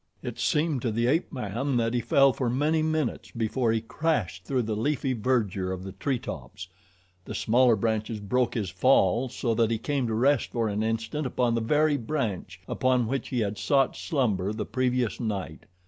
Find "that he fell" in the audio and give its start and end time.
1.77-2.33